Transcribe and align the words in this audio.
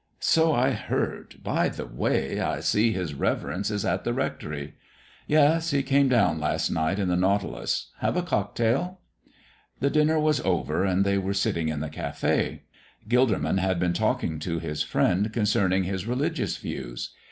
"So 0.19 0.51
I 0.51 0.71
heard. 0.71 1.43
By 1.43 1.69
the 1.69 1.85
way, 1.85 2.39
I 2.39 2.59
see 2.59 2.91
his 2.91 3.13
reverence 3.13 3.69
is 3.69 3.85
at 3.85 4.03
the 4.03 4.13
rectory." 4.15 4.73
"Yes; 5.27 5.69
he 5.69 5.83
came 5.83 6.09
down 6.09 6.39
last 6.39 6.71
night 6.71 6.97
in 6.97 7.07
the 7.07 7.15
Nautilus. 7.15 7.91
Have 7.99 8.17
a 8.17 8.23
cocktail?" 8.23 9.01
The 9.79 9.91
dinner 9.91 10.17
was 10.19 10.39
over 10.39 10.83
and 10.85 11.05
they 11.05 11.19
were 11.19 11.35
sitting 11.35 11.69
in 11.69 11.81
the 11.81 11.89
café. 11.91 12.61
Gilderman 13.07 13.59
had 13.59 13.77
been 13.77 13.93
talking 13.93 14.39
to 14.39 14.57
his 14.57 14.81
friend 14.81 15.31
concerning 15.31 15.83
his 15.83 16.07
religious 16.07 16.57
views. 16.57 17.11